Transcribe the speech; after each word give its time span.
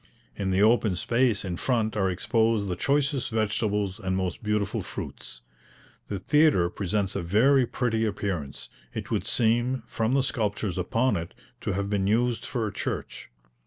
In 0.35 0.49
the 0.49 0.63
open 0.63 0.95
space 0.95 1.45
in 1.45 1.57
front 1.57 1.95
are 1.95 2.09
exposed 2.09 2.67
the 2.69 2.75
choicest 2.75 3.29
vegetables 3.29 3.99
and 3.99 4.17
most 4.17 4.41
beautiful 4.41 4.81
fruits. 4.81 5.41
The 6.07 6.17
theatre 6.17 6.71
presents 6.71 7.15
a 7.15 7.21
very 7.21 7.67
pretty 7.67 8.03
appearance; 8.07 8.67
it 8.95 9.11
would 9.11 9.27
seem, 9.27 9.83
from 9.85 10.15
the 10.15 10.23
sculptures 10.23 10.79
upon 10.79 11.17
it, 11.17 11.35
to 11.59 11.73
have 11.73 11.87
been 11.87 12.07
used 12.07 12.47
for 12.47 12.65
a 12.65 12.73
church. 12.73 13.29